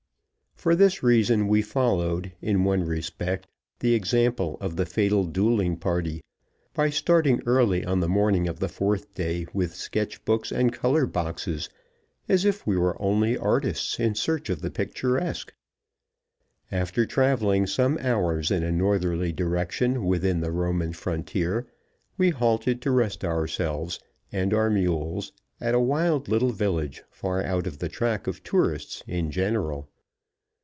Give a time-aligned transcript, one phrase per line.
[0.55, 3.47] For this reason we followed, in one respect,
[3.79, 6.21] the example of the fatal dueling party,
[6.75, 11.07] by starting, early on the morning of the fourth day, with sketch books and color
[11.07, 11.67] boxes,
[12.29, 15.51] as if we were only artists in search of the picturesque.
[16.71, 21.65] After traveling some hours in a northerly direction within the Roman frontier,
[22.19, 23.99] we halted to rest ourselves
[24.31, 29.01] and our mules at a wild little village far out of the track of tourists
[29.07, 29.87] in general.